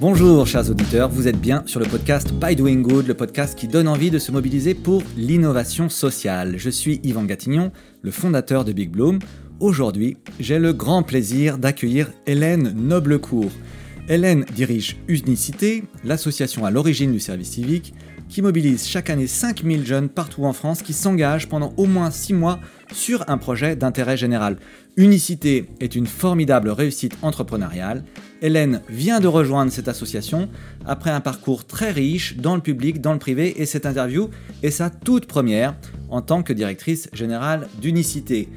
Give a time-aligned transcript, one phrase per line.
[0.00, 3.68] Bonjour chers auditeurs, vous êtes bien sur le podcast By Doing Good, le podcast qui
[3.68, 6.54] donne envie de se mobiliser pour l'innovation sociale.
[6.56, 7.70] Je suis Yvan Gatignon,
[8.02, 9.20] le fondateur de Big Bloom.
[9.60, 13.52] Aujourd'hui, j'ai le grand plaisir d'accueillir Hélène Noblecourt.
[14.08, 17.94] Hélène dirige Unicité, l'association à l'origine du service civique,
[18.28, 22.34] qui mobilise chaque année 5000 jeunes partout en France qui s'engagent pendant au moins 6
[22.34, 22.58] mois
[22.92, 24.56] sur un projet d'intérêt général.
[24.96, 28.04] Unicité est une formidable réussite entrepreneuriale.
[28.42, 30.48] Hélène vient de rejoindre cette association
[30.86, 34.30] après un parcours très riche dans le public, dans le privé et cette interview
[34.62, 35.74] est sa toute première
[36.08, 38.48] en tant que directrice générale d'Unicité.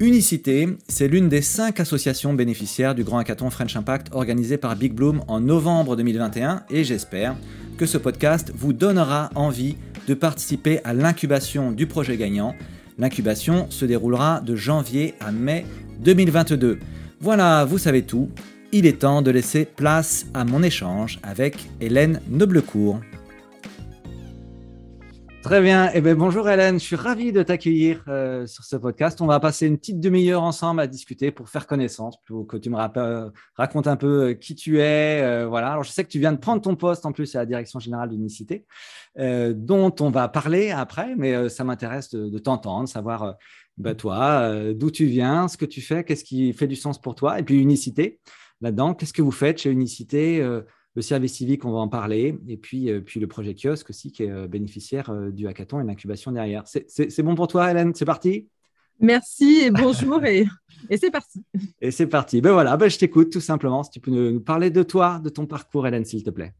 [0.00, 4.94] Unicité, c'est l'une des cinq associations bénéficiaires du Grand Hackathon French Impact organisé par Big
[4.94, 7.36] Bloom en novembre 2021 et j'espère
[7.80, 9.74] que ce podcast vous donnera envie
[10.06, 12.54] de participer à l'incubation du projet gagnant.
[12.98, 15.64] L'incubation se déroulera de janvier à mai
[16.00, 16.78] 2022.
[17.22, 18.28] Voilà, vous savez tout.
[18.70, 23.00] Il est temps de laisser place à mon échange avec Hélène Noblecourt.
[25.42, 25.90] Très bien.
[25.94, 29.22] Eh bien, bonjour Hélène, je suis ravi de t'accueillir euh, sur ce podcast.
[29.22, 32.68] On va passer une petite demi-heure ensemble à discuter pour faire connaissance, pour que tu
[32.68, 32.76] me
[33.56, 35.22] racontes un peu euh, qui tu es.
[35.22, 35.72] Euh, voilà.
[35.72, 37.80] Alors, je sais que tu viens de prendre ton poste en plus à la direction
[37.80, 38.66] générale d'Unicité,
[39.16, 43.36] dont on va parler après, mais ça m'intéresse de, t'entendre, savoir
[43.78, 47.14] bah, toi, d'où tu viens, ce que tu fais, qu'est-ce qui fait du sens pour
[47.14, 48.20] toi, et puis Unicité
[48.60, 48.94] là-dedans.
[48.94, 50.46] Qu'est-ce que vous faites chez Unicité
[50.94, 54.10] le service civique, on va en parler, et puis, euh, puis le projet kiosque aussi,
[54.10, 56.64] qui est euh, bénéficiaire euh, du hackathon et l'incubation derrière.
[56.66, 57.94] C'est bon pour toi, Hélène?
[57.94, 58.48] C'est parti?
[58.98, 60.46] Merci et bonjour, et,
[60.90, 61.42] et c'est parti.
[61.80, 62.42] Et c'est parti.
[62.42, 63.82] Ben voilà, ben je t'écoute tout simplement.
[63.82, 66.52] Si tu peux nous parler de toi, de ton parcours, Hélène, s'il te plaît.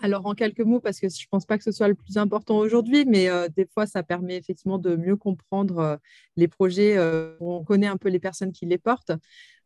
[0.00, 2.18] Alors, en quelques mots, parce que je ne pense pas que ce soit le plus
[2.18, 5.98] important aujourd'hui, mais des fois, ça permet effectivement de mieux comprendre
[6.36, 6.96] les projets.
[7.40, 9.10] on connaît un peu les personnes qui les portent.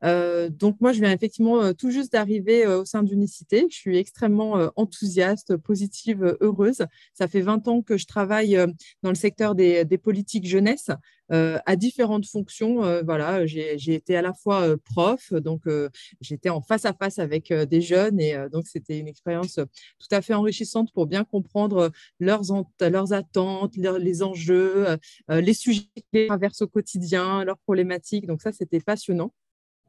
[0.05, 3.67] Euh, donc moi, je viens effectivement euh, tout juste d'arriver euh, au sein d'Unicité.
[3.71, 6.85] Je suis extrêmement enthousiaste, positive, heureuse.
[7.15, 8.59] Ça fait 20 ans que je travaille
[9.03, 10.91] dans le secteur des, politiques jeunesse
[11.29, 13.03] à différentes fonctions.
[13.05, 15.63] voilà, j'ai été à la fois prof, donc
[16.21, 20.21] j'étais en face à face avec des jeunes et donc c'était une expérience tout à
[20.21, 21.91] fait enrichissante pour bien comprendre
[22.21, 22.43] leurs,
[22.81, 24.87] leurs attentes, les enjeux,
[25.29, 28.27] les sujets qu'ils traversent au quotidien, leurs problématiques.
[28.27, 29.33] Donc ça, c'était passionnant.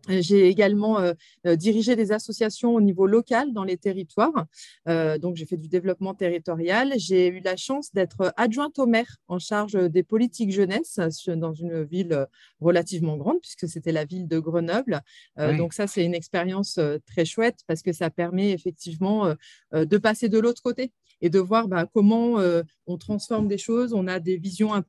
[0.10, 1.14] J'ai également euh,
[1.48, 4.48] euh, dirigé des associations au niveau local dans les territoires.
[4.90, 6.94] Euh, donc, j'ai fait du développement territorial.
[6.98, 11.84] J'ai eu la chance d'être adjointe au maire en charge des politiques jeunesse dans une
[11.84, 12.28] ville
[12.60, 15.02] relativement grande, puisque c'était la ville de Grenoble.
[15.38, 19.34] Donc, ça, c'est une expérience très chouette parce que ça permet effectivement
[19.74, 22.38] de passer de l'autre côté et de voir bah, comment
[22.88, 23.94] on transforme des choses.
[23.94, 24.84] On a des visions un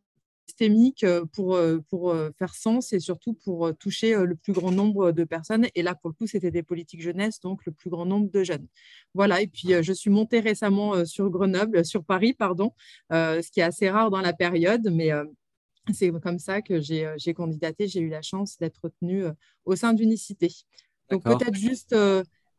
[0.47, 4.71] systémique euh, pour, euh, pour euh, faire sens et surtout pour toucher le plus grand
[4.71, 5.67] nombre de personnes.
[5.75, 8.45] Et là, pour le coup, c'était des politiques jeunesse, donc le plus grand nombre de
[8.45, 8.67] jeunes.
[9.15, 12.73] Voilà, et puis je suis montée récemment sur Grenoble, sur Paris, pardon,
[13.11, 15.11] ce qui est assez rare dans la période, mais
[15.93, 19.25] c'est comme ça que j'ai candidaté, j'ai eu la chance d'être retenue
[19.65, 20.53] au sein d'Unicité.
[21.11, 21.95] Donc peut-être juste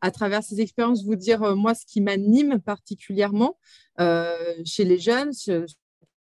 [0.00, 3.58] à travers ces expériences, vous dire, moi, ce qui m'anime particulièrement
[3.98, 5.32] chez les jeunes,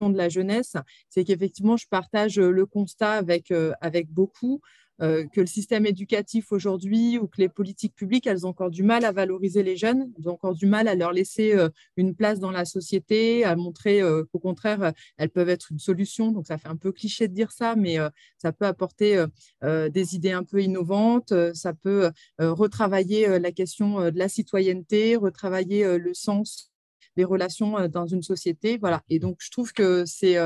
[0.02, 0.76] de la jeunesse,
[1.10, 4.62] c'est qu'effectivement, je partage le constat avec, euh, avec beaucoup
[5.02, 8.82] euh, que le système éducatif aujourd'hui ou que les politiques publiques, elles ont encore du
[8.84, 11.68] mal à valoriser les jeunes, elles ont encore du mal à leur laisser euh,
[11.98, 14.02] une place dans la société, à montrer
[14.32, 16.32] qu'au contraire, elles peuvent être une solution.
[16.32, 17.98] Donc, ça fait un peu cliché de dire ça, mais
[18.38, 19.24] ça peut apporter
[19.64, 26.14] des idées un peu innovantes, ça peut retravailler la question de la citoyenneté, retravailler le
[26.14, 26.75] sens
[27.16, 28.78] des relations dans une société.
[28.78, 29.02] Voilà.
[29.10, 30.38] Et donc, je trouve que c'est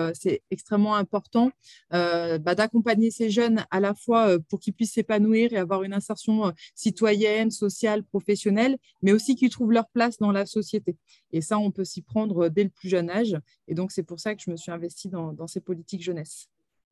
[0.52, 1.52] extrêmement important
[1.92, 6.54] bah, d'accompagner ces jeunes à la fois pour qu'ils puissent s'épanouir et avoir une insertion
[6.76, 10.98] citoyenne, sociale, professionnelle, mais aussi qu'ils trouvent leur place dans la société.
[11.32, 13.38] Et ça, on peut s'y prendre dès le plus jeune âge.
[13.68, 16.48] Et donc, c'est pour ça que je me suis investie dans, dans ces politiques jeunesse.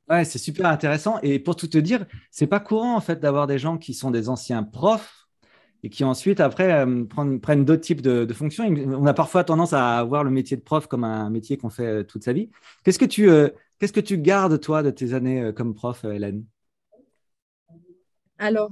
[0.10, 1.20] Ouais, c'est super intéressant.
[1.22, 4.12] Et pour tout te dire, c'est pas courant en fait d'avoir des gens qui sont
[4.12, 5.27] des anciens profs
[5.84, 8.66] et qui ensuite, après, euh, prennent, d'autres types de, fonctions.
[8.66, 11.86] On a parfois tendance à voir le métier de prof comme un métier qu'on fait
[11.86, 12.50] euh, toute sa vie.
[12.84, 16.46] Qu'est-ce que tu, euh, qu'est-ce que tu gardes, toi, de tes années comme prof, Hélène?
[18.40, 18.72] Alors,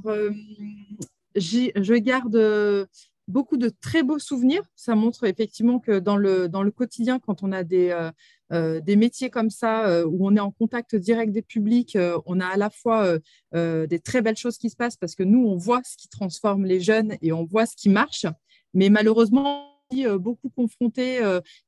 [1.35, 2.87] je garde
[3.27, 4.63] beaucoup de très beaux souvenirs.
[4.75, 8.11] Ça montre effectivement que dans le, dans le quotidien, quand on a des, euh,
[8.51, 12.39] euh, des métiers comme ça, euh, où on est en contact direct des publics, on
[12.39, 13.17] a à la fois
[13.53, 16.65] des très belles choses qui se passent parce que nous, on voit ce qui transforme
[16.65, 18.25] les jeunes et on voit ce qui marche.
[18.73, 19.74] Mais malheureusement,
[20.19, 21.19] beaucoup confrontés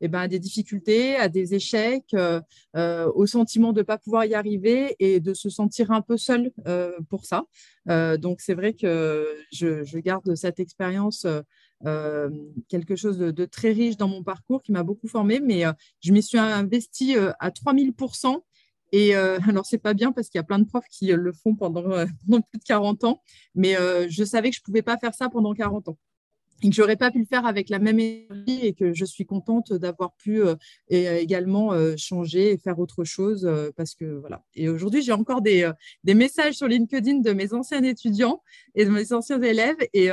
[0.02, 2.16] eh ben, à des difficultés, à des échecs,
[2.76, 6.52] au sentiment de ne pas pouvoir y arriver et de se sentir un peu seul
[7.10, 7.46] pour ça.
[8.18, 11.26] donc c'est vrai que je, garde cette expérience
[12.70, 15.64] quelque chose de, très riche dans mon parcours qui m'a beaucoup formé, mais
[16.02, 18.44] je m'y suis investie à 3000%.
[18.94, 19.16] Et
[19.50, 21.84] alors, c'est pas bien parce qu'il y a plein de profs qui le font pendant,
[22.28, 23.22] pendant plus de 40 ans,
[23.56, 23.76] mais
[24.10, 25.98] je savais que je ne pouvais pas faire ça pendant 40 ans
[26.64, 29.26] et que j'aurais pas pu le faire avec la même énergie et que je suis
[29.26, 30.56] contente d'avoir pu euh,
[30.90, 34.44] et, euh, également euh, changer et faire autre chose parce que voilà.
[34.56, 35.70] Et aujourd'hui, j'ai encore des,
[36.04, 38.42] des, messages sur LinkedIn de mes anciens étudiants
[38.76, 40.10] et de mes anciens élèves et,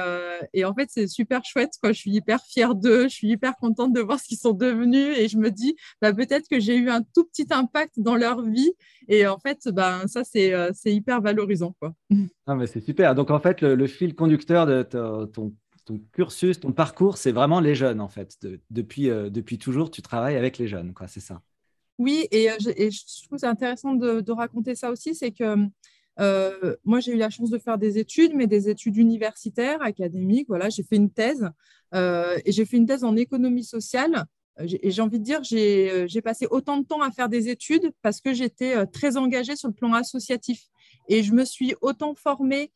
[0.53, 1.73] et en fait, c'est super chouette.
[1.81, 1.93] Quoi.
[1.93, 5.17] Je suis hyper fière d'eux, je suis hyper contente de voir ce qu'ils sont devenus
[5.19, 8.43] et je me dis bah, peut-être que j'ai eu un tout petit impact dans leur
[8.43, 8.73] vie
[9.09, 11.75] et en fait, ben, ça, c'est hyper valorisant.
[11.79, 11.95] Quoi.
[12.47, 13.15] Ah, mais c'est super.
[13.15, 15.53] Donc en fait, le, le fil conducteur de ton
[15.85, 18.39] ton cursus, ton parcours, c'est vraiment les jeunes, en fait.
[18.71, 21.43] depuis, euh, depuis toujours, tu travailles avec les jeunes, quoi, c'est ça.
[21.99, 25.57] Oui, et, euh, je trouve intéressant de, raconter ça aussi, c'est que
[26.21, 30.47] euh, moi, j'ai eu la chance de faire des études, mais des études universitaires, académiques.
[30.49, 31.49] Voilà, j'ai fait une thèse
[31.93, 34.25] et j'ai fait une thèse en économie sociale.
[34.61, 38.21] Et j'ai envie de dire, j'ai passé autant de temps à faire des études parce
[38.21, 40.63] que j'étais très engagée sur le plan associatif.
[41.09, 42.71] Et je me suis autant formée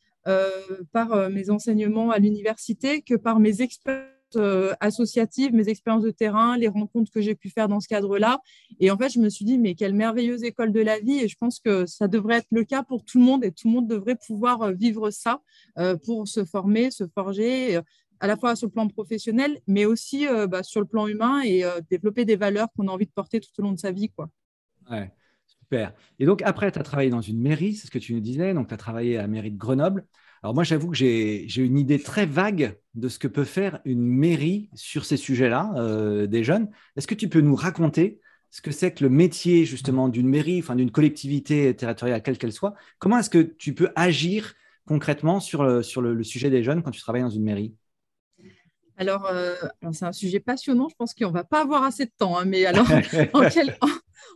[0.92, 6.10] par euh, mes enseignements à l'université que par mes expériences euh, associatives, mes expériences de
[6.10, 8.40] terrain, les rencontres que j'ai pu faire dans ce cadre-là.
[8.78, 11.20] Et en fait, je me suis dit, mais quelle merveilleuse école de la vie.
[11.20, 13.68] Et je pense que ça devrait être le cas pour tout le monde et tout
[13.68, 15.40] le monde devrait pouvoir vivre ça
[16.04, 17.80] pour se former, se forger,
[18.20, 21.64] à la fois sur le plan professionnel, mais aussi bah, sur le plan humain et
[21.88, 24.10] développer des valeurs qu'on a envie de porter tout au long de sa vie.
[24.10, 24.28] Quoi.
[24.90, 25.10] Ouais.
[25.70, 25.92] Super.
[26.18, 28.54] Et donc, après, tu as travaillé dans une mairie, c'est ce que tu nous disais.
[28.54, 30.06] Donc, tu as travaillé à la mairie de Grenoble.
[30.42, 34.06] Alors, moi, j'avoue que j'ai une idée très vague de ce que peut faire une
[34.06, 36.70] mairie sur ces sujets-là euh, des jeunes.
[36.96, 38.20] Est-ce que tu peux nous raconter
[38.50, 42.52] ce que c'est que le métier, justement, d'une mairie, enfin, d'une collectivité territoriale, quelle qu'elle
[42.52, 42.74] soit?
[42.98, 44.54] Comment est-ce que tu peux agir
[44.86, 47.74] concrètement sur le, sur le, sujet des jeunes quand tu travailles dans une mairie?
[48.98, 49.54] Alors, euh,
[49.92, 50.88] c'est un sujet passionnant.
[50.88, 52.36] Je pense qu'on ne va pas avoir assez de temps.
[52.36, 52.86] Hein, mais alors,
[53.32, 53.44] en,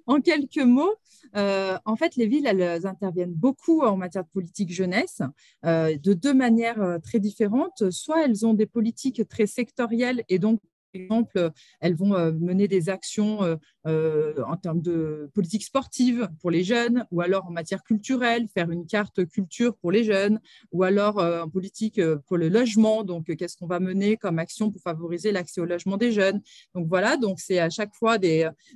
[0.06, 0.94] en, quelques mots,
[1.36, 5.20] euh, en fait, les villes, elles interviennent beaucoup en matière de politique jeunesse
[5.66, 7.90] euh, de deux manières très différentes.
[7.90, 10.60] Soit elles ont des politiques très sectorielles et donc
[10.94, 11.50] exemple,
[11.80, 13.56] elles vont euh, mener des actions euh,
[13.86, 18.70] euh, en termes de politique sportive pour les jeunes, ou alors en matière culturelle, faire
[18.70, 20.40] une carte culture pour les jeunes,
[20.72, 23.02] ou alors en politique pour le logement.
[23.04, 26.40] Donc, qu'est-ce qu'on va mener comme action pour favoriser l'accès au logement des jeunes?
[26.74, 28.18] Donc voilà, donc c'est à chaque fois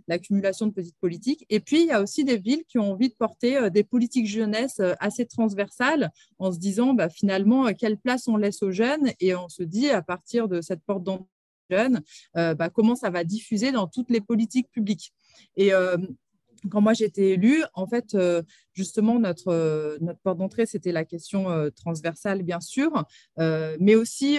[0.08, 1.46] l'accumulation de petites politiques.
[1.50, 4.26] Et puis, il y a aussi des villes qui ont envie de porter des politiques
[4.26, 9.12] jeunesse assez transversales en se disant bah, finalement quelle place on laisse aux jeunes?
[9.20, 11.26] Et on se dit à partir de cette porte d'entrée
[11.70, 12.02] jeunes,
[12.36, 15.12] euh, bah, comment ça va diffuser dans toutes les politiques publiques.
[15.56, 15.96] Et euh,
[16.70, 18.42] quand moi j'étais élue, en fait, euh,
[18.72, 23.04] justement, notre, notre porte d'entrée, c'était la question transversale, bien sûr,
[23.36, 24.38] mais aussi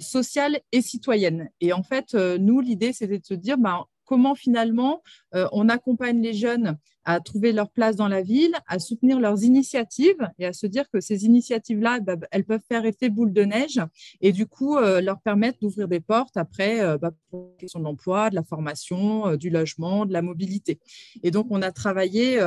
[0.00, 1.48] sociale et citoyenne.
[1.60, 5.02] Et en fait, nous, l'idée, c'était de se dire, bah, comment finalement
[5.32, 6.76] on accompagne les jeunes
[7.14, 10.88] à trouver leur place dans la ville, à soutenir leurs initiatives et à se dire
[10.90, 13.80] que ces initiatives-là, bah, elles peuvent faire effet boule de neige
[14.20, 17.80] et du coup euh, leur permettre d'ouvrir des portes après euh, bah, pour la question
[17.80, 20.78] de l'emploi, de la formation, du logement, de la mobilité.
[21.22, 22.40] Et donc on a travaillé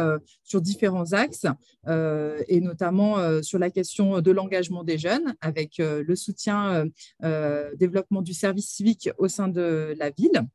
[0.44, 1.45] sur différents axes
[1.88, 6.85] et notamment sur la question de l'engagement des jeunes avec le soutien
[7.21, 10.45] développement du service civique au sein de la ville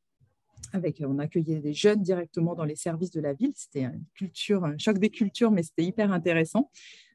[0.73, 3.53] avec, on accueillait des jeunes directement dans les services de la ville.
[3.55, 6.71] C'était culture, un choc des cultures, mais c'était hyper intéressant.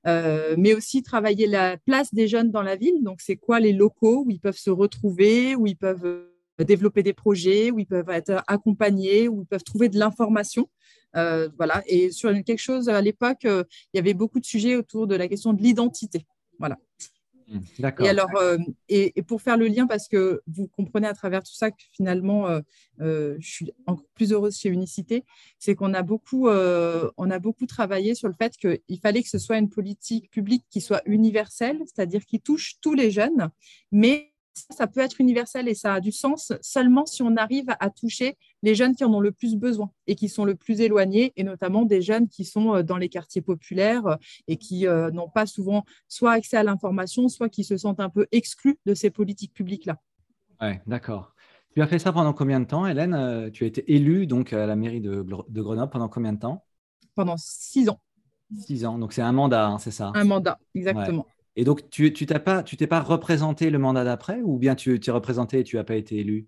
[0.05, 3.03] Euh, mais aussi travailler la place des jeunes dans la ville.
[3.03, 6.29] Donc, c'est quoi les locaux où ils peuvent se retrouver, où ils peuvent euh,
[6.59, 10.69] développer des projets, où ils peuvent être accompagnés, où ils peuvent trouver de l'information.
[11.15, 11.83] Euh, voilà.
[11.87, 15.27] Et sur quelque chose, à l'époque, il y avait beaucoup de sujets autour de la
[15.27, 16.25] question de l'identité.
[16.59, 16.77] Voilà.
[17.47, 17.59] Mmh,
[17.99, 18.57] et alors, euh,
[18.89, 22.47] et, pour faire le lien, parce que vous comprenez à travers tout ça que finalement,
[22.47, 22.61] euh,
[23.01, 25.23] euh, je suis encore plus heureuse chez Unicité,
[25.59, 29.39] c'est qu'on a beaucoup, on a beaucoup travaillé sur le fait qu'il fallait que ce
[29.39, 33.49] soit une politique publique qui soit universelle, c'est-à-dire qui touche tous les jeunes,
[33.91, 37.89] mais ça peut être universel et ça a du sens seulement si on arrive à
[37.89, 41.33] toucher les jeunes qui en ont le plus besoin et qui sont le plus éloignés,
[41.35, 44.15] et notamment des jeunes qui sont euh, dans les quartiers populaires euh,
[44.47, 48.09] et qui euh, n'ont pas souvent soit accès à l'information, soit qui se sentent un
[48.09, 49.99] peu exclus de ces politiques publiques-là.
[50.61, 51.33] Oui, d'accord.
[51.75, 53.49] Tu as fait ça pendant combien de temps, Hélène?
[53.51, 56.63] Tu as été élue donc, à la mairie de, Grenoble pendant combien de temps?
[57.15, 57.99] Pendant six ans.
[58.55, 60.11] Six ans, donc c'est un mandat, hein, c'est ça?
[60.13, 61.25] Un mandat, exactement.
[61.55, 64.99] Et donc, tu tu t'es pas, tu pas représenté le mandat d'après ou bien tu
[64.99, 66.47] t'es représenté et tu n'as pas été élu?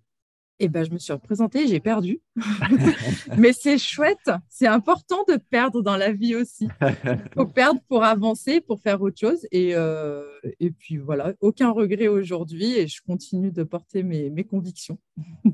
[0.59, 2.21] Eh ben, je me suis représentée, j'ai perdu.
[3.37, 6.69] Mais c'est chouette, c'est important de perdre dans la vie aussi.
[6.81, 9.45] Il faut perdre pour avancer, pour faire autre chose.
[9.51, 10.23] Et, euh,
[10.61, 14.97] et puis voilà, aucun regret aujourd'hui et je continue de porter mes, mes convictions.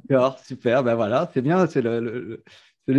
[0.07, 2.43] D'accord, super, ben voilà, c'est bien, c'est le, le,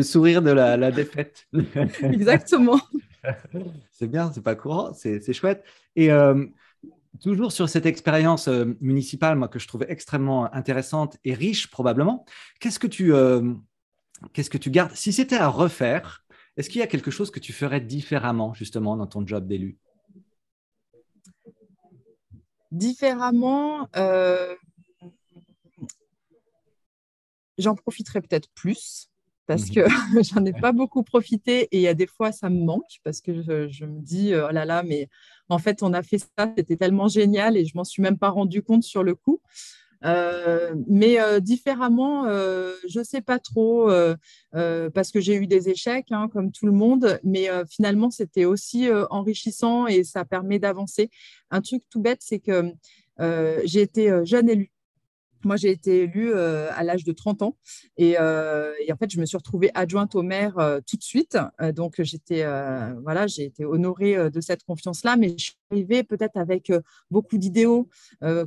[0.03, 1.47] sourire de la, la défaite.
[2.03, 2.81] Exactement.
[3.93, 5.65] c'est bien, c'est pas courant, c'est chouette.
[5.97, 6.47] Et euh,
[7.21, 12.25] Toujours sur cette expérience euh, municipale, moi, que je trouvais extrêmement intéressante et riche probablement,
[12.59, 13.53] qu'est-ce que tu, euh,
[14.33, 14.93] qu'est-ce que tu gardes?
[14.95, 16.25] Si c'était à refaire,
[16.57, 19.79] est-ce qu'il y a quelque chose que tu ferais différemment justement dans ton job d'élu?
[22.71, 23.87] Différemment,
[27.59, 29.12] j'en profiterais peut-être plus
[29.47, 29.87] parce mmh que
[30.23, 33.21] j'en ai pas beaucoup profité et il y a des fois ça me manque parce
[33.21, 35.09] que je, me dis oh là là mais
[35.49, 38.31] en fait on a fait ça c'était tellement génial et je m'en suis même pas
[38.31, 39.41] rendu compte sur le coup.
[40.05, 43.89] Euh, mais euh, différemment euh, je sais pas trop
[44.51, 48.89] parce que j'ai eu des échecs hein, comme tout le monde mais finalement c'était aussi
[49.11, 51.11] enrichissant et ça permet d'avancer.
[51.51, 52.73] Un truc tout bête c'est que
[53.65, 54.72] j'ai été jeune élue
[55.45, 57.57] moi, j'ai été élue euh, à l'âge de 30 ans
[58.01, 61.39] euh, et, en fait, je me suis retrouvée adjointe au maire euh, tout de suite.
[61.75, 62.45] donc, j'étais,
[63.03, 66.73] voilà, j'ai été honorée de cette confiance-là, mais je suis arrivée peut-être avec
[67.11, 67.89] beaucoup d'idéaux,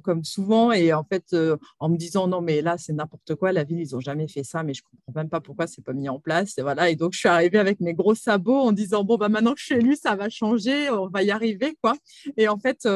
[0.04, 1.36] comme souvent, et en fait,
[1.80, 4.44] en me disant non, mais là, c'est n'importe quoi, la ville, ils n'ont jamais fait
[4.44, 6.58] ça, mais je ne comprends même pas pourquoi c'est pas mis en place.
[6.58, 9.30] Et voilà, et donc, je suis arrivée avec mes gros sabots en disant bon, bah,
[9.30, 11.94] maintenant que je suis élue, ça va changer, on va y arriver, quoi.
[12.38, 12.88] Et en fait,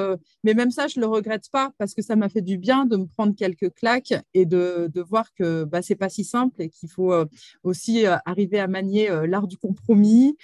[0.43, 2.97] mais même ça, je le regrette pas parce que ça m'a fait du bien de
[2.97, 3.88] me prendre quelques classes
[4.33, 7.25] et de, voir que bah, ce n'est pas si simple et qu'il faut euh,
[7.63, 10.37] aussi euh, arriver à manier euh, l'art du compromis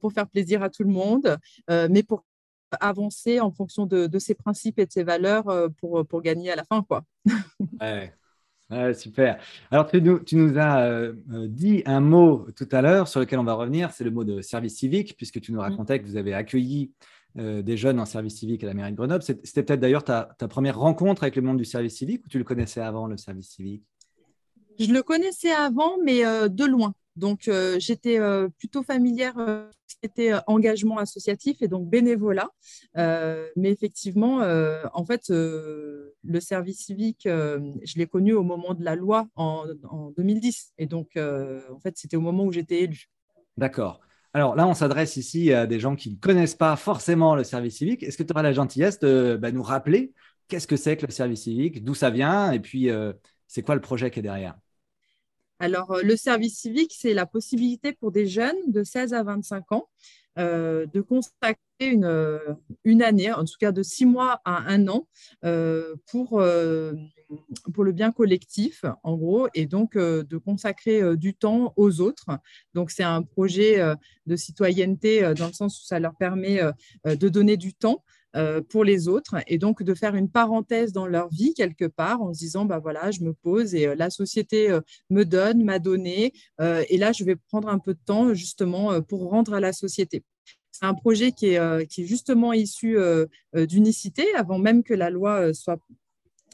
[0.00, 1.36] pour faire plaisir à tout le monde,
[1.68, 2.24] mais pour
[2.80, 5.44] avancer en fonction de, ses principes et de ses valeurs
[5.78, 6.82] pour, pour gagner à la fin.
[6.82, 7.04] Quoi.
[7.80, 8.94] ouais.
[8.94, 9.38] super.
[9.70, 11.10] Alors, tu nous, tu nous as
[11.48, 14.40] dit un mot tout à l'heure sur lequel on va revenir, c'est le mot de
[14.40, 15.62] service civique, puisque tu nous mmh.
[15.62, 16.92] racontais que vous avez accueilli
[17.38, 19.22] euh, des jeunes en service civique à la mairie de Grenoble.
[19.22, 22.44] C'était peut-être d'ailleurs ta, première rencontre avec le monde du service civique ou tu le
[22.44, 23.84] connaissais avant, le service civique?
[24.78, 26.94] Je le connaissais avant, mais euh, de loin.
[27.16, 28.18] Donc, euh, j'étais
[28.58, 29.34] plutôt familière
[30.02, 32.48] c'était engagement associatif et donc bénévolat.
[32.96, 34.40] mais effectivement,
[34.94, 40.10] en fait, le service civique, je l'ai connu au moment de la loi en, en
[40.16, 40.72] 2010.
[40.78, 43.10] Et donc, en fait, c'était au moment où j'étais élue.
[43.58, 44.00] D'accord.
[44.34, 47.76] Alors là, on s'adresse ici à des gens qui ne connaissent pas forcément le service
[47.76, 48.02] civique.
[48.02, 50.12] Est-ce que tu auras la gentillesse de bah, nous rappeler
[50.48, 53.12] qu'est-ce que c'est que le service civique, d'où ça vient et puis euh,
[53.46, 54.54] c'est quoi le projet qui est derrière?
[55.58, 59.72] Alors, euh, le service civique, c'est la possibilité pour des jeunes de 16 à 25
[59.72, 59.88] ans
[60.38, 62.40] euh, de consacrer une,
[62.84, 65.08] une, année, en tout cas de six mois à un an,
[65.44, 66.94] euh, pour, euh,
[67.74, 72.26] pour le bien collectif, en gros, et donc de consacrer du temps aux autres.
[72.74, 73.80] Donc, c'est un projet
[74.26, 76.60] de citoyenneté dans le sens où ça leur permet
[77.04, 78.21] de donner du temps euh,
[78.70, 82.32] pour les autres et donc de faire une parenthèse dans leur vie quelque part en
[82.32, 85.78] se disant bah voilà je me pose et euh, la société euh, me donne m'a
[85.78, 89.72] donné et là je vais prendre un peu de temps justement pour rendre à la
[89.72, 90.22] société.
[90.70, 92.96] C'est un projet qui est, qui est justement issu
[93.54, 95.78] d'unicité avant même que la loi soit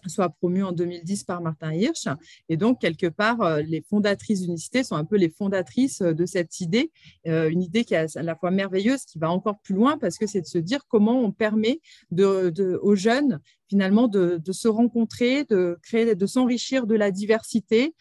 [0.07, 2.07] soit promu en 2010 par Martin Hirsch.
[2.49, 6.27] Et donc, quelque part, euh, les fondatrices d'Unicité sont un peu les fondatrices euh, de
[6.27, 6.91] cette idée,
[7.27, 10.19] euh, une idée qui est à la fois merveilleuse, qui va encore plus loin, parce
[10.19, 11.81] que c'est de se dire comment on permet
[12.13, 17.95] aux jeunes finalement de, se rencontrer, de créer, de s'enrichir de la diversité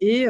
[0.00, 0.26] et,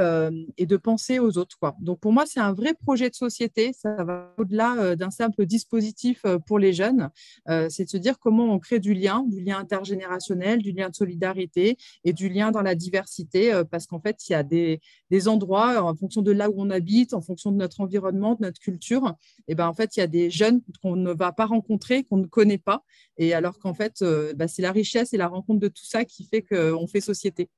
[0.59, 1.59] et, de penser aux autres.
[1.81, 3.73] Donc pour moi, c'est un vrai projet de société.
[3.73, 7.11] Ça va au-delà d'un simple dispositif pour les jeunes.
[7.47, 10.95] c'est de se dire comment on crée du lien, du lien intergénérationnel, du lien de
[10.95, 14.81] solidarité et du lien dans la diversité, euh, parce qu'en fait, il y a des,
[15.29, 18.43] endroits, euh, en fonction de là où on habite, en fonction de notre environnement, de
[18.43, 19.15] notre culture,
[19.49, 22.19] et ben en fait, il y a des jeunes qu'on ne va pas rencontrer, qu'on
[22.19, 22.85] ne connaît pas,
[23.19, 26.05] et alors qu'en fait, euh, bah, c'est la richesse et la rencontre de tout ça
[26.05, 27.49] qui fait qu'on fait société.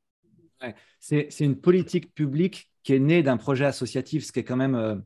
[1.00, 5.02] C'est une politique publique qui est née d'un projet associatif, ce qui est quand même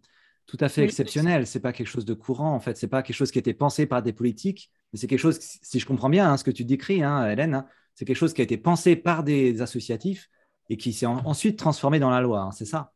[0.46, 1.46] tout à fait exceptionnel.
[1.46, 2.76] C'est pas quelque chose de courant en fait.
[2.76, 5.38] C'est pas quelque chose qui a été pensé par des politiques, mais c'est quelque chose,
[5.40, 8.34] si je comprends bien hein, ce que tu décris, hein, Hélène, hein, c'est quelque chose
[8.34, 10.28] qui a été pensé par des associatifs
[10.68, 12.92] et qui s'est ensuite transformé dans la loi, hein, c'est ça?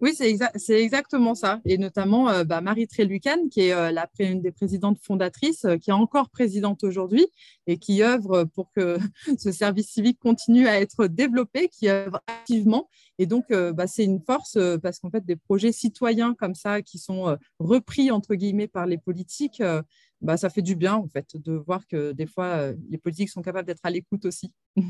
[0.00, 1.60] Oui, c'est exactement ça.
[1.66, 5.90] Et notamment euh, bah, Marie Trélucan, qui est euh, une des présidentes fondatrices, euh, qui
[5.90, 7.26] est encore présidente aujourd'hui
[7.66, 8.98] et qui œuvre pour que
[9.38, 12.88] ce service civique continue à être développé, qui œuvre activement.
[13.18, 16.98] Et donc, bah, c'est une force parce qu'en fait, des projets citoyens comme ça, qui
[16.98, 19.62] sont repris, entre guillemets, par les politiques,
[20.22, 23.42] bah, ça fait du bien, en fait, de voir que des fois, les politiques sont
[23.42, 24.54] capables d'être à l'écoute aussi.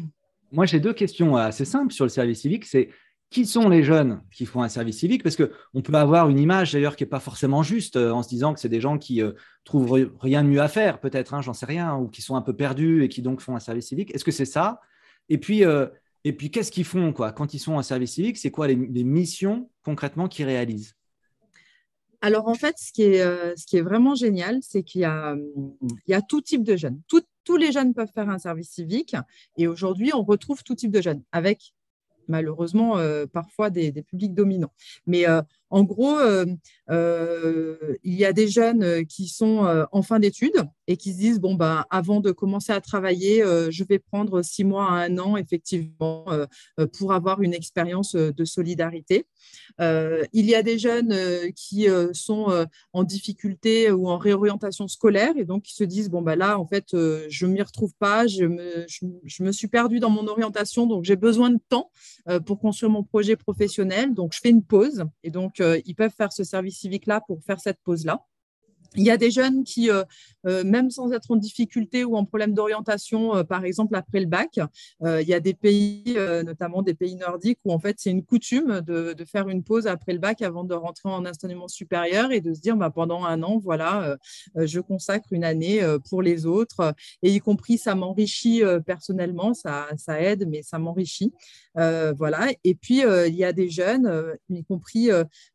[0.52, 2.66] Moi, j'ai deux questions assez simples sur le service civique.
[2.66, 2.90] C'est
[3.30, 5.22] qui sont les jeunes qui font un service civique?
[5.22, 8.28] Parce qu'on peut avoir une image d'ailleurs qui n'est pas forcément juste euh, en se
[8.28, 9.32] disant que c'est des gens qui euh,
[9.64, 12.42] trouvent rien de mieux à faire, peut-être, hein, j'en sais rien, ou qui sont un
[12.42, 14.12] peu perdus et qui donc font un service civique.
[14.14, 14.80] Est-ce que c'est ça?
[15.28, 15.86] Et puis, euh,
[16.36, 19.70] puis qu'est-ce qu'ils font quoi Quand ils sont en service civique, c'est quoi les, missions
[19.84, 20.96] concrètement qu'ils réalisent?
[22.20, 23.22] Alors en fait, ce qui est,
[23.56, 27.00] ce qui est vraiment génial, c'est qu'il y, y a tout type de jeunes.
[27.08, 29.16] tous les jeunes peuvent faire un service civique
[29.56, 31.72] et aujourd'hui, on retrouve tout type de jeunes avec
[32.30, 34.72] malheureusement euh, parfois des, publics dominants.
[35.06, 36.46] Mais euh, en gros, euh,
[38.02, 41.54] il y a des jeunes qui sont en fin d'études et qui se disent bon
[41.54, 46.26] ben avant de commencer à travailler, je vais prendre six mois à un an effectivement
[46.98, 49.26] pour avoir une expérience de solidarité.
[49.78, 51.14] il y a des jeunes
[51.54, 56.36] qui sont en difficulté ou en réorientation scolaire et donc qui se disent bon ben
[56.36, 58.86] là en fait je m'y retrouve pas, je me,
[59.24, 61.90] je me suis perdu dans mon orientation donc j'ai besoin de temps
[62.46, 66.14] pour construire mon projet professionnel donc je fais une pause et donc euh, ils peuvent
[66.16, 68.24] faire ce service civique-là pour faire cette pause-là.
[68.96, 70.02] Il y a des jeunes qui, euh,
[70.46, 74.26] euh, même sans être en difficulté ou en problème d'orientation, euh, par exemple après le
[74.26, 74.58] bac,
[75.04, 78.80] il y a des pays, notamment des pays nordiques, où en fait c'est une coutume
[78.80, 82.52] de, faire une pause après le bac avant de rentrer en enseignement supérieur et de
[82.52, 84.16] se dire bah, pendant un an, voilà,
[84.56, 90.20] je consacre une année pour les autres, et y compris ça m'enrichit personnellement, ça, ça,
[90.20, 91.32] aide, mais ça m'enrichit.
[91.74, 92.48] voilà.
[92.64, 95.10] Et puis il y a des jeunes, y compris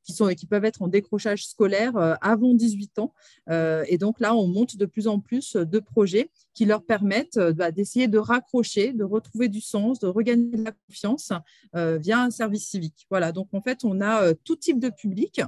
[0.06, 3.14] qui, peuvent être en décrochage scolaire avant 18 ans.
[3.50, 7.38] Euh, et donc là, on monte de plus en plus de projets qui leur permettent
[7.38, 11.32] euh, bah, d'essayer de raccrocher, de retrouver du sens, de regagner de la confiance
[11.76, 13.06] euh, via un service civique.
[13.10, 15.42] Voilà, donc en fait, on a tout type de public,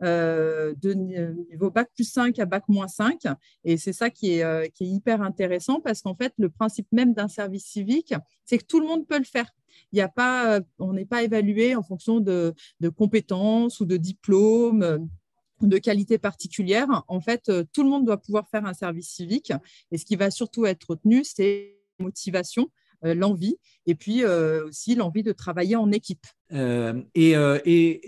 [0.00, 3.22] de niveau bac plus 5 à bac moins 5.
[3.64, 7.64] Et c'est ça qui est hyper intéressant parce qu'en fait, le principe même d'un service
[7.64, 9.50] civique, c'est que tout le monde peut le faire.
[9.92, 13.96] Il y a pas, on n'est pas évalué en fonction de, de compétences ou de
[13.96, 15.08] diplômes
[15.66, 17.04] de qualité particulière.
[17.08, 19.52] En fait, euh, tout le monde doit pouvoir faire un service civique.
[19.90, 22.70] Et ce qui va surtout être retenu, c'est la motivation,
[23.04, 23.56] euh, l'envie,
[23.86, 26.26] et puis euh, aussi l'envie de travailler en équipe.
[26.52, 27.30] et,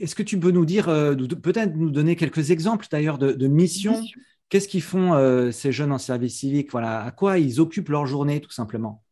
[0.03, 4.03] est-ce que tu peux nous dire, peut-être nous donner quelques exemples d'ailleurs de, missions?
[4.49, 6.71] Qu'est-ce qu'ils font ces jeunes en service civique?
[6.71, 9.03] Voilà, à quoi ils occupent leur journée tout simplement?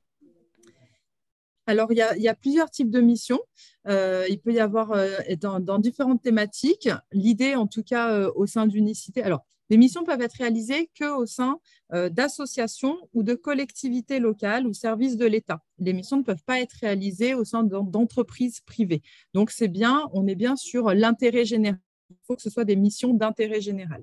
[1.66, 3.40] Alors, il y, a, plusieurs types de missions.
[3.88, 6.90] Euh, il peut y avoir euh, dans, différentes thématiques.
[7.12, 9.22] L'idée, en tout cas, euh, au sein d'unicité.
[9.22, 11.58] Alors, les missions peuvent être réalisées qu'au sein
[11.90, 15.62] d'associations ou de collectivités locales ou services de l'État.
[15.78, 19.00] Les missions ne peuvent pas être réalisées au sein d'entreprises privées.
[19.32, 21.78] Donc, c'est bien, on est bien sur l'intérêt général
[22.10, 24.02] il faut que ce soit des missions d'intérêt général.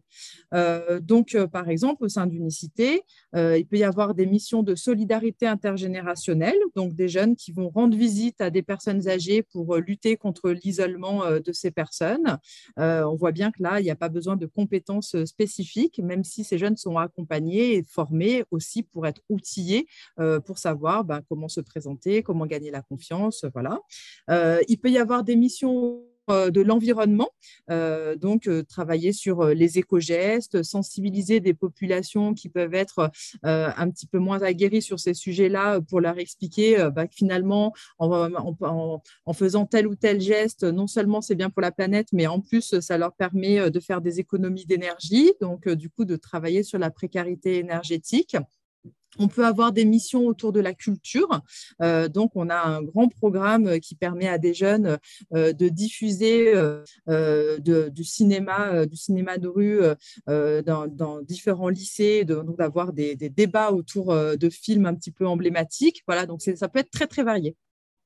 [0.53, 3.01] Euh, donc, euh, par exemple, au sein d'Unicité,
[3.35, 7.69] euh, il peut y avoir des missions de solidarité intergénérationnelle, donc des jeunes qui vont
[7.69, 12.37] rendre visite à des personnes âgées pour lutter contre l'isolement de ces personnes.
[12.77, 16.43] on voit bien que là, il n'y a pas besoin de compétences spécifiques, même si
[16.43, 19.87] ces jeunes sont accompagnés et formés aussi pour être outillés
[20.45, 23.45] pour savoir ben, comment se présenter, comment gagner la confiance.
[23.53, 23.79] Voilà.
[24.67, 27.29] il peut y avoir des missions euh, de l'environnement,
[27.69, 33.11] euh, donc euh, travailler sur les éco-gestes, sensibiliser des populations qui peuvent être
[33.43, 39.01] un petit peu moins aguerries sur ces sujets-là pour leur expliquer bah, que finalement, en,
[39.33, 42.79] faisant tel ou tel geste, non seulement c'est bien pour la planète, mais en plus,
[42.79, 46.91] ça leur permet de faire des économies d'énergie, donc du coup de travailler sur la
[46.91, 48.37] précarité énergétique.
[49.19, 51.41] On peut avoir des missions autour de la culture.
[51.81, 54.97] Euh, donc, on a un grand programme qui permet à des jeunes
[55.33, 59.81] euh, de diffuser euh, du, cinéma, du cinéma de rue
[60.27, 66.03] dans, différents lycées, d'avoir des, débats autour de films un petit peu emblématiques.
[66.07, 67.55] Voilà, donc ça peut être très, très varié.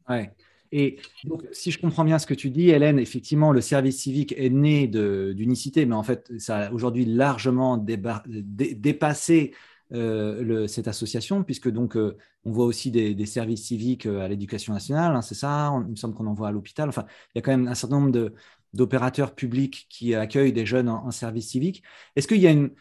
[0.10, 0.32] Ouais.
[0.72, 4.34] Et donc, si je comprends bien ce que tu dis, Hélène, effectivement, le service civique
[4.38, 9.54] est né d'unicité, mais en fait, ça a aujourd'hui largement dépassé
[9.93, 14.74] euh, cette association, puisque donc euh, on voit aussi des, services civiques euh, à l'éducation
[14.74, 16.89] nationale, hein, c'est ça, il me semble qu'on en voit à l'hôpital.
[16.89, 18.32] Enfin, il y a quand même un certain nombre
[18.74, 21.84] d'opérateurs publics qui accueillent des jeunes en, service civique.
[22.15, 22.71] Est-ce qu'il y a une,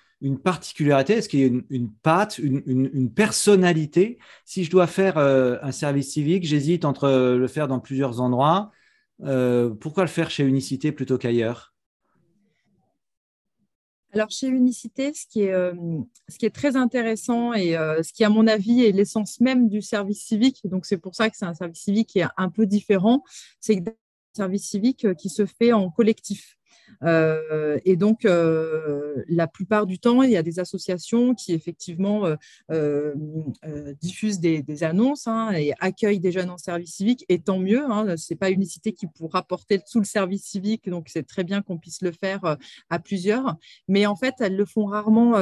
[0.42, 4.18] particularité, est-ce qu'il y a une, une patte, une, personnalité?
[4.46, 8.72] Si je dois faire un service civique, j'hésite entre le faire dans plusieurs endroits.
[9.18, 11.73] pourquoi le faire chez Unicité plutôt qu'ailleurs?
[14.14, 15.74] Alors, chez Unicité, ce qui est, euh,
[16.52, 20.60] très intéressant et euh, ce qui, à mon avis, est l'essence même du service civique,
[20.64, 23.24] donc c'est pour ça que c'est un service civique qui est un peu différent,
[23.60, 23.94] c'est que un
[24.36, 26.56] service civique euh, qui se fait en collectif.
[27.04, 32.24] Euh, et donc, euh, la plupart du temps, il y a des associations qui effectivement
[34.00, 37.84] diffusent des, annonces hein, et accueillent des jeunes en service civique, et tant mieux.
[37.84, 41.26] Hein, Ce n'est pas une cité qui pourra porter tout le service civique, donc c'est
[41.26, 42.56] très bien qu'on puisse le faire
[42.90, 43.56] à plusieurs.
[43.88, 45.34] Mais en fait, elles le font rarement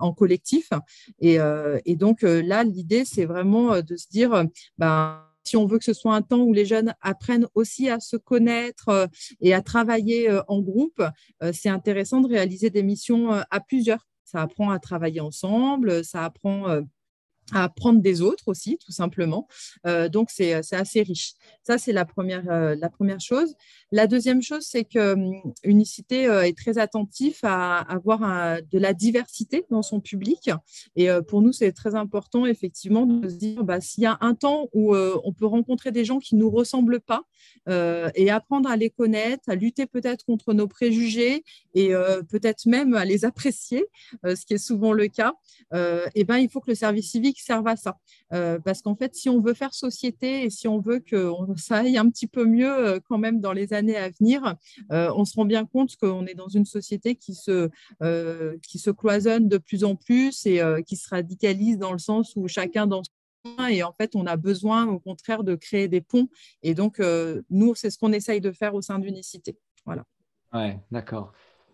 [0.00, 0.70] en collectif.
[1.20, 1.38] Et,
[1.84, 4.44] et donc là, l'idée, c'est vraiment de se dire,
[4.78, 8.00] ben, si on veut que ce soit un temps où les jeunes apprennent aussi à
[8.00, 9.06] se connaître euh,
[9.40, 11.02] et à travailler euh, en groupe,
[11.42, 14.06] euh, c'est intéressant de réaliser des missions à plusieurs.
[14.24, 16.80] Ça apprend à travailler ensemble, ça apprend
[17.52, 19.48] à apprendre des autres aussi, tout simplement.
[20.10, 21.34] donc, c'est assez riche.
[21.62, 22.44] Ça, c'est la première,
[22.76, 23.54] la première chose.
[23.90, 28.20] La deuxième chose, c'est que hum, Unicité euh, est très attentif à avoir
[28.70, 30.50] de la diversité dans son public.
[30.96, 34.18] Et euh, pour nous, c'est très important, effectivement, de se dire bah, s'il y a
[34.20, 37.22] un temps où euh, on peut rencontrer des gens qui ne nous ressemblent pas
[38.14, 41.92] et apprendre à les connaître, à lutter peut-être contre nos préjugés et
[42.28, 43.84] peut-être même à les apprécier,
[44.24, 45.34] ce qui est souvent le cas,
[46.14, 47.98] et ben, il faut que le service civique serve à ça.
[48.30, 51.98] parce qu'en fait, si on veut faire société et si on veut que ça aille
[51.98, 54.56] un petit peu mieux quand même dans les années à venir,
[54.90, 57.70] euh, on se rend bien compte qu'on est dans une société qui se,
[58.02, 61.98] euh, qui se cloisonne de plus en plus et euh, qui se radicalise dans le
[61.98, 63.02] sens où chacun dans
[63.68, 66.28] et en fait, on a besoin au contraire de créer des ponts.
[66.62, 67.02] Et donc,
[67.50, 69.58] nous, c'est ce qu'on essaye de faire au sein d'Unicité.
[69.84, 70.04] Voilà.
[70.52, 71.32] Ouais, d'accord.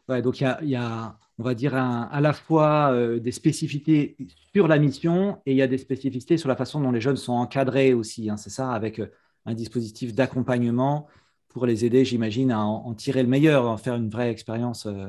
[0.08, 4.16] Ouais, donc, il y, a, on va dire, à la fois des spécificités
[4.52, 7.16] sur la mission et il y a des spécificités sur la façon dont les jeunes
[7.16, 8.28] sont encadrés aussi.
[8.28, 9.00] Hein, c'est ça, avec
[9.46, 11.06] un dispositif d'accompagnement
[11.48, 14.86] pour les aider, j'imagine, à en, tirer le meilleur, à en faire une vraie expérience.
[14.86, 15.08] Euh,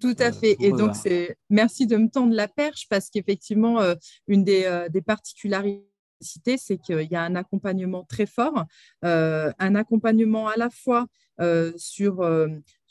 [0.00, 0.56] Tout à euh, fait.
[0.60, 3.94] Et donc, c'est merci de me tendre la perche parce qu'effectivement, euh,
[4.26, 5.88] une des, des particularités
[6.56, 8.64] c'est qu'il y a un accompagnement très fort,
[9.02, 11.06] un accompagnement à la fois
[11.76, 12.22] sur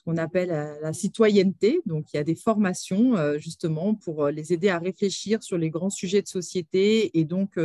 [0.04, 1.82] qu'on appelle euh, la citoyenneté.
[1.86, 5.58] Donc, il y a des formations euh, justement pour euh, les aider à réfléchir sur
[5.58, 7.58] les grands sujets de société et donc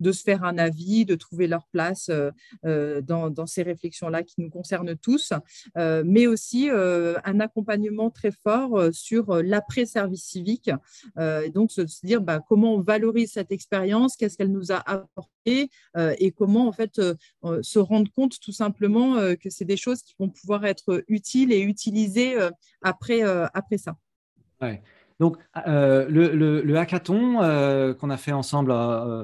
[0.00, 2.10] de se faire un avis, de trouver leur place
[2.62, 5.32] dans, ces réflexions-là qui nous concernent tous,
[5.76, 10.70] mais aussi un accompagnement très fort sur l'après-service civique.
[11.18, 15.70] et donc, se dire bah, comment on valorise cette expérience, qu'est-ce qu'elle nous a apporté
[15.96, 17.00] et comment en fait
[17.62, 21.64] se rendre compte tout simplement que c'est des choses qui vont pouvoir être utiles et
[22.40, 22.50] euh,
[22.82, 23.96] après, euh, après ça.
[24.60, 24.82] Ouais.
[25.20, 25.36] Donc,
[25.68, 27.36] euh, le, hackathon
[27.98, 28.72] qu'on a fait ensemble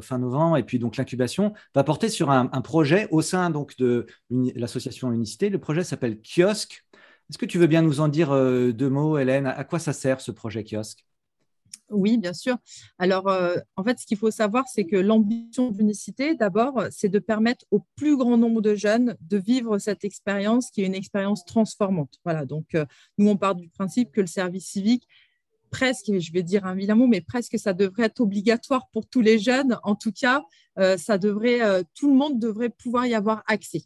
[0.03, 4.07] fin novembre et puis donc l'incubation va porter sur un, projet au sein donc de
[4.31, 5.49] l'association Unicité.
[5.51, 6.85] Le projet s'appelle Kiosque.
[7.29, 9.47] Est-ce que tu veux bien nous en dire deux mots, Hélène?
[9.47, 11.07] À quoi ça sert ce projet Kiosque
[11.91, 12.57] oui, bien sûr.
[12.99, 17.21] Alors, euh, en fait, ce qu'il faut savoir, c'est que l'ambition d'Unicité, d'abord, c'est de
[17.21, 21.45] permettre au plus grand nombre de jeunes de vivre cette expérience qui est une expérience
[21.45, 22.15] transformante.
[22.25, 22.85] Voilà, donc euh,
[23.19, 25.07] nous, on part du principe que le service civique,
[25.71, 29.21] presque, je vais dire un vilain mot, mais presque ça devrait être obligatoire pour tous
[29.21, 29.79] les jeunes.
[29.83, 30.43] En tout cas,
[30.79, 31.61] euh, ça devrait,
[31.95, 33.83] tout le monde devrait pouvoir y avoir accès.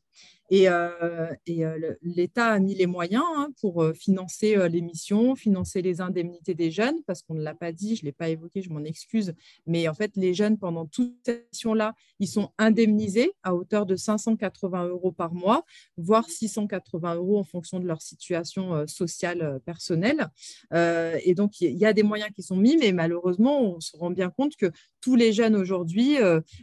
[0.50, 5.80] Et, euh, euh, l'État a mis les moyens hein, pour euh, financer les missions, financer
[5.80, 8.60] les indemnités des jeunes, parce qu'on ne l'a pas dit, je ne l'ai pas évoqué,
[8.60, 9.32] je m'en excuse,
[9.66, 13.94] mais en fait, les jeunes, pendant toute cette mission-là, ils sont indemnisés à hauteur de
[13.94, 15.64] 580 euros par mois,
[15.96, 20.28] voire 680 euros en fonction de leur situation sociale personnelle.
[20.72, 24.10] et donc, il y a des moyens qui sont mis, mais malheureusement, on se rend
[24.10, 26.16] bien compte que tous les jeunes aujourd'hui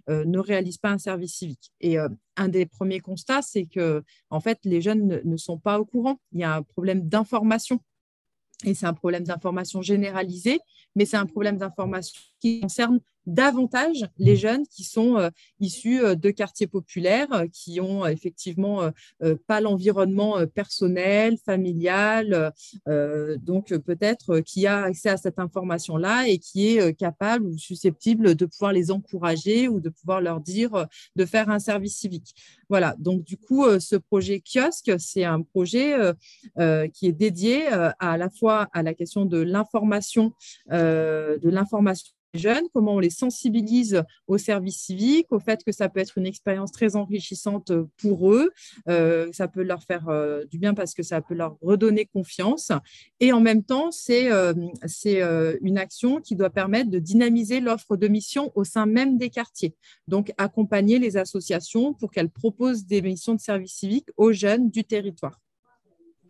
[0.08, 1.72] ne réalisent pas un service civique.
[2.38, 6.20] Un des premiers constats, c'est que en fait, les jeunes ne, sont pas au courant.
[6.32, 7.80] Il y a un problème d'information.
[8.64, 10.60] Et c'est un problème d'information généralisé,
[10.96, 14.38] mais c'est un problème d'information qui concerne davantage les mmh.
[14.38, 18.92] jeunes qui sont euh, issus euh, de quartiers populaires, euh, qui ont effectivement
[19.48, 22.54] pas l'environnement personnel, familial,
[22.86, 28.46] donc peut-être qui a accès à cette information-là et qui est capable ou susceptible de
[28.46, 32.34] pouvoir les encourager ou de pouvoir leur dire de faire un service civique.
[32.70, 35.96] Voilà, donc du coup, ce projet kiosque, c'est un projet
[36.94, 40.34] qui est dédié à la fois à la question de l'information,
[40.70, 46.00] de l'information jeunes, comment on les sensibilise au service civique, au fait que ça peut
[46.00, 48.52] être une expérience très enrichissante pour eux,
[48.90, 52.72] euh, ça peut leur faire euh, du bien parce que ça peut leur redonner confiance.
[53.20, 58.08] Et en même temps, c'est euh, une action qui doit permettre de dynamiser l'offre de
[58.08, 59.76] mission au sein même des quartiers.
[60.08, 64.84] Donc, accompagner les associations pour qu'elles proposent des missions de service civique aux jeunes du
[64.84, 65.40] territoire.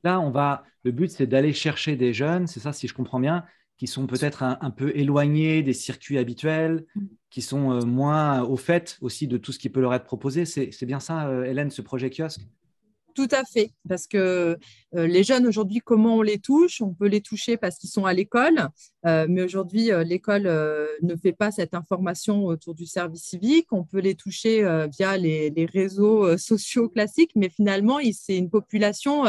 [0.04, 0.64] Là, on va.
[0.84, 3.44] Le but, c'est d'aller chercher des jeunes, c'est ça, si je comprends bien,
[3.78, 7.06] qui sont peut-être un, peu éloignés des circuits habituels, mm.
[7.30, 10.46] qui sont euh, moins au fait aussi de tout ce qui peut leur être proposé.
[10.46, 12.42] C'est bien ça, euh, Hélène, ce projet kiosque?
[13.18, 14.60] Tout à fait, parce que
[14.96, 16.84] euh, les jeunes aujourd'hui, comment on les touche?
[16.84, 18.70] On peut les toucher parce qu'ils sont à l'école,
[19.08, 20.44] euh, mais aujourd'hui, euh, l'école
[21.02, 23.70] ne fait pas cette information autour du service civique.
[23.72, 24.62] On peut les toucher
[24.96, 29.24] via les, les, réseaux sociaux classiques, mais finalement, c'est une population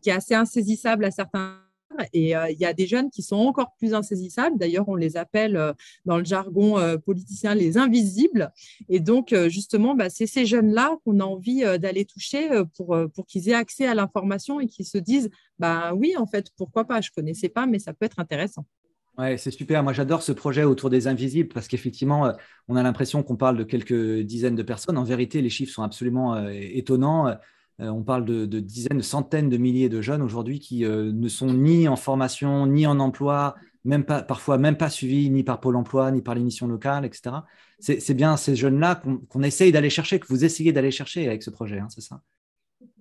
[0.00, 1.67] qui est assez insaisissable à certains
[2.12, 4.58] et euh, il y a des jeunes qui sont encore plus insaisissables.
[4.58, 5.72] D'ailleurs, on les appelle euh,
[6.04, 8.52] dans le jargon euh, politicien les invisibles.
[8.88, 13.48] Et donc, justement, bah, c'est ces jeunes-là qu'on a envie d'aller toucher pour, pour qu'ils
[13.48, 17.10] aient accès à l'information et qu'ils se disent, bah oui, en fait, pourquoi pas, je
[17.10, 18.64] ne connaissais pas, mais ça peut être intéressant.
[19.16, 19.82] Ouais, c'est super.
[19.82, 22.32] Moi, j'adore ce projet autour des invisibles parce qu'effectivement,
[22.68, 24.96] on a l'impression qu'on parle de quelques dizaines de personnes.
[24.96, 27.36] En vérité, les chiffres sont absolument étonnants.
[27.80, 31.28] Euh, on parle de, dizaines, de centaines de milliers de jeunes aujourd'hui qui euh, ne
[31.28, 35.60] sont ni en formation, ni en emploi, même pas, parfois même pas suivis ni par
[35.60, 37.36] Pôle emploi, ni par l'émission locale, etc.
[37.78, 41.50] C'est bien ces jeunes-là qu'on essaye d'aller chercher, que vous essayez d'aller chercher avec ce
[41.50, 42.20] projet, hein, c'est ça?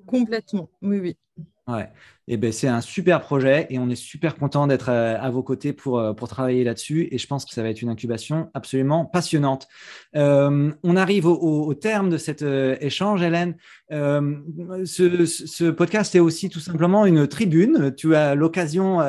[0.06, 1.18] Complètement, oui, oui.
[1.68, 1.90] Ouais.
[2.30, 5.30] Et eh ben, c'est un super projet et on est super content d'être euh, à,
[5.30, 7.08] vos côtés pour, euh, pour travailler là-dessus.
[7.12, 9.70] Et je pense que ça va être une incubation absolument passionnante.
[10.18, 13.56] Euh, on arrive au, terme de cet échange, Hélène.
[13.90, 17.94] ce, podcast est aussi tout simplement une tribune.
[17.96, 19.00] Tu as l'occasion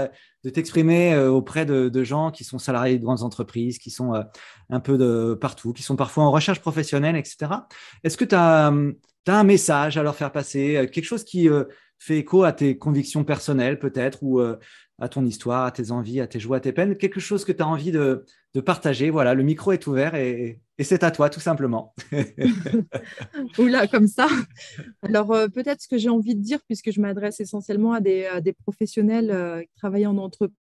[0.44, 4.12] de t'exprimer auprès de, de, gens qui sont salariés de grandes entreprises, qui sont
[4.70, 7.52] un peu de partout, qui sont parfois en recherche professionnelle, etc.
[8.04, 8.72] Est-ce que tu as, as,
[9.26, 11.48] un message à leur faire passer, quelque chose qui
[11.98, 14.56] fait écho à tes convictions personnelles peut-être ou euh,
[14.98, 17.52] à ton histoire, à tes envies, à tes joies, à tes peines, quelque chose que
[17.52, 18.24] tu as envie de,
[18.66, 19.10] partager.
[19.10, 21.94] Voilà, le micro est ouvert et, c'est à toi tout simplement.
[23.58, 24.26] Oula, comme ça.
[25.02, 28.52] Alors euh, peut-être ce que j'ai envie de dire, puisque je m'adresse essentiellement à des,
[28.64, 30.56] professionnels euh, qui travaillent en entreprise,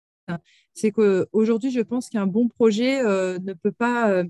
[0.73, 4.23] c'est qu'aujourd'hui, je pense qu'un bon projet ne peut pas...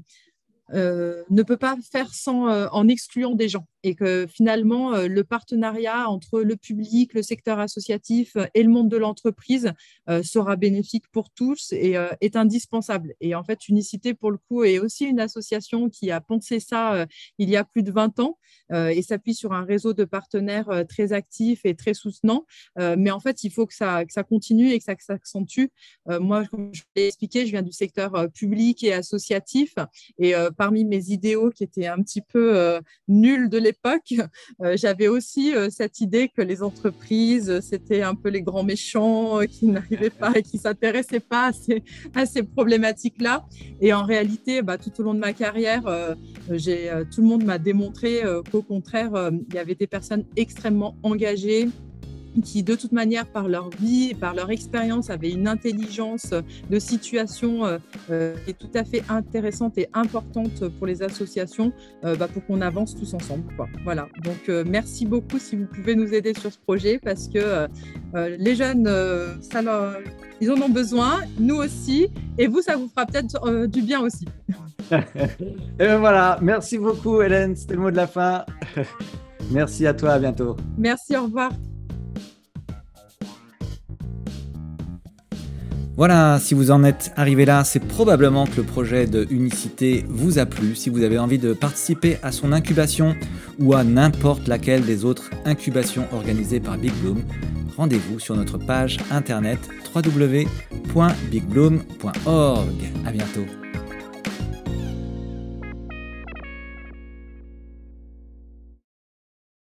[0.72, 6.08] ne peut pas faire sans en excluant des gens et que finalement, euh, le partenariat
[6.08, 9.72] entre le public, le secteur associatif euh, et le monde de l'entreprise
[10.08, 13.14] euh, sera bénéfique pour tous et est indispensable.
[13.20, 17.06] Et en fait, Unicité, pour le coup, est aussi une association qui a pensé ça
[17.38, 18.38] il y a plus de 20 ans
[18.70, 22.44] et s'appuie sur un réseau de partenaires très actifs et très soutenants.
[22.76, 25.66] mais en fait, il faut que ça, continue et que ça s'accentue.
[26.06, 29.74] moi, comme je l'ai expliqué, je viens du secteur public et associatif.
[30.18, 34.14] Et parmi mes idéaux qui étaient un petit peu nuls de l'époque, l'époque,
[34.62, 38.62] euh, j'avais aussi euh, cette idée que les entreprises, euh, c'était un peu les grands
[38.62, 41.50] méchants qui n'arrivaient pas et qui s'intéressaient pas
[42.14, 43.46] à ces, problématiques-là.
[43.80, 45.82] Et en réalité, bah, tout au long de ma carrière,
[46.48, 51.68] tout le monde m'a démontré qu'au contraire, il y avait des personnes extrêmement engagées,
[52.40, 56.32] qui de toute manière par leur vie, par leur expérience, avaient une intelligence
[56.70, 57.78] de situation euh,
[58.10, 61.72] euh, qui est tout à fait intéressante et importante pour les associations,
[62.04, 63.44] euh, bah, pour qu'on avance tous ensemble.
[63.84, 64.08] Voilà.
[64.24, 67.66] Donc merci beaucoup si vous pouvez nous aider sur ce projet parce que
[68.14, 68.88] les jeunes,
[69.40, 69.62] ça
[70.40, 74.26] ils en ont besoin, nous aussi, et vous, ça vous fera peut-être du bien aussi.
[74.92, 74.96] et
[75.78, 78.44] ben voilà, merci beaucoup Hélène, c'était le mot de la fin.
[79.50, 80.56] merci à toi, à bientôt.
[80.76, 81.52] Merci, au revoir.
[86.02, 90.40] Voilà, si vous en êtes arrivé là, c'est probablement que le projet de Unicité vous
[90.40, 90.74] a plu.
[90.74, 93.14] Si vous avez envie de participer à son incubation
[93.60, 97.22] ou à n'importe laquelle des autres incubations organisées par Big Bloom,
[97.76, 99.60] rendez-vous sur notre page internet
[99.94, 102.92] www.bigbloom.org.
[103.06, 103.61] À bientôt.